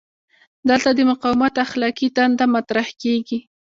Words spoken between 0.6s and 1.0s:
دلته د